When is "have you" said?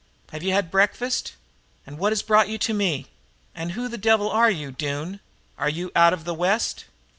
0.31-0.51